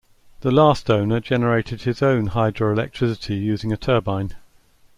The 0.39 0.49
last 0.49 0.89
owner 0.89 1.19
generated 1.19 1.83
his 1.83 2.01
own 2.01 2.25
hydro-electricity 2.33 3.35
using 3.35 3.71
a 3.71 3.77
turbine. 3.77 4.31